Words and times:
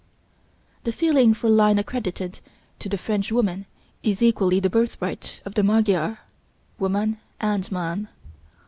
The 0.83 0.91
feeling 0.91 1.35
for 1.35 1.47
line 1.47 1.77
accredited 1.77 2.39
to 2.79 2.89
the 2.89 2.97
French 2.97 3.31
woman 3.31 3.67
is 4.01 4.23
equally 4.23 4.59
the 4.59 4.67
birthright 4.67 5.39
of 5.45 5.53
the 5.53 5.61
Magyar 5.61 6.17
woman 6.79 7.19
and 7.39 7.71
man. 7.71 8.07